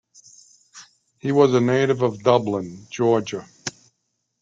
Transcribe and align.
He 1.19 1.31
was 1.31 1.53
a 1.53 1.61
native 1.61 2.01
of 2.01 2.23
Dublin, 2.23 2.87
Georgia. 2.89 3.47